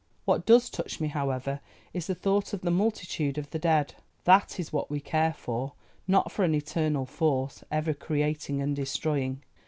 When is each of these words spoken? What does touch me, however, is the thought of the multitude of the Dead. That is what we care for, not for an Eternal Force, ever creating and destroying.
What 0.25 0.47
does 0.47 0.71
touch 0.71 0.99
me, 0.99 1.09
however, 1.09 1.59
is 1.93 2.07
the 2.07 2.15
thought 2.15 2.53
of 2.53 2.61
the 2.61 2.71
multitude 2.71 3.37
of 3.37 3.51
the 3.51 3.59
Dead. 3.59 3.93
That 4.23 4.59
is 4.59 4.73
what 4.73 4.89
we 4.89 4.99
care 4.99 5.35
for, 5.37 5.73
not 6.07 6.31
for 6.31 6.43
an 6.43 6.55
Eternal 6.55 7.05
Force, 7.05 7.63
ever 7.69 7.93
creating 7.93 8.63
and 8.63 8.75
destroying. 8.75 9.43